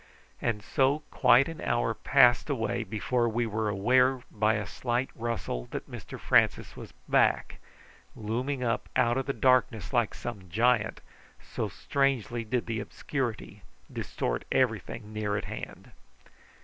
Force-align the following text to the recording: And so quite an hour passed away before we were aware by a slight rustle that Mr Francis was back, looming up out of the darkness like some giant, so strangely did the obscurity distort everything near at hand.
And 0.41 0.63
so 0.63 1.03
quite 1.11 1.47
an 1.47 1.61
hour 1.61 1.93
passed 1.93 2.49
away 2.49 2.83
before 2.83 3.29
we 3.29 3.45
were 3.45 3.69
aware 3.69 4.23
by 4.31 4.55
a 4.55 4.65
slight 4.65 5.11
rustle 5.13 5.67
that 5.69 5.87
Mr 5.87 6.19
Francis 6.19 6.75
was 6.75 6.91
back, 7.07 7.59
looming 8.15 8.63
up 8.63 8.89
out 8.95 9.15
of 9.17 9.27
the 9.27 9.31
darkness 9.31 9.93
like 9.93 10.15
some 10.15 10.49
giant, 10.49 11.01
so 11.39 11.67
strangely 11.69 12.43
did 12.43 12.65
the 12.65 12.79
obscurity 12.79 13.61
distort 13.93 14.43
everything 14.51 15.13
near 15.13 15.37
at 15.37 15.45
hand. 15.45 15.91